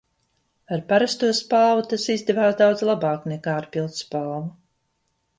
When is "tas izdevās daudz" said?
1.91-2.81